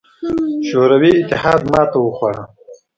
شوروي 0.67 1.11
اتحاد 1.21 1.61
ماتې 1.71 1.97
وخوړه. 2.01 2.43